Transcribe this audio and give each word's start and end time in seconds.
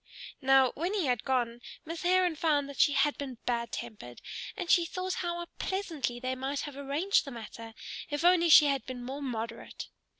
Now 0.41 0.71
when 0.73 0.95
he 0.95 1.05
had 1.05 1.23
gone 1.23 1.61
Miss 1.85 2.01
Heron 2.01 2.35
found 2.35 2.67
that 2.67 2.79
she 2.79 2.93
had 2.93 3.19
been 3.19 3.37
bad 3.45 3.71
tempered, 3.71 4.19
and 4.57 4.67
she 4.71 4.83
thought 4.83 5.13
how 5.21 5.45
pleasantly 5.59 6.19
they 6.19 6.33
might 6.33 6.61
have 6.61 6.75
arranged 6.75 7.23
the 7.23 7.29
matter 7.29 7.75
if 8.09 8.25
only 8.25 8.49
she 8.49 8.65
had 8.65 8.83
been 8.87 9.03
more 9.03 9.21
moderate. 9.21 9.89